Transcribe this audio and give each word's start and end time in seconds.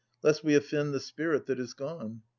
Lest 0.23 0.43
we 0.43 0.55
offend 0.55 0.95
the 0.95 0.99
spirit 0.99 1.45
that 1.45 1.59
is 1.59 1.75
gone. 1.75 2.23